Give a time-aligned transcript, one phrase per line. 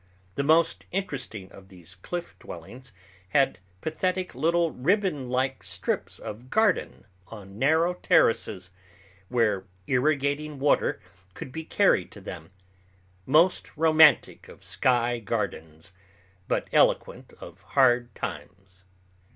[0.33, 2.91] The most interesting of these cliff dwellings
[3.29, 8.71] had pathetic little ribbon like strips of garden on narrow terraces,
[9.29, 10.99] where irrigating water
[11.35, 15.93] could be carried to them—most romantic of sky gardens,
[16.47, 18.85] but eloquent of hard times.